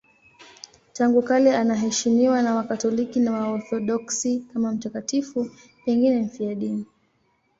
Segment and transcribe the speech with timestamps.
[0.93, 5.49] Tangu kale anaheshimiwa na Wakatoliki na Waorthodoksi kama mtakatifu,
[5.85, 6.85] pengine mfiadini.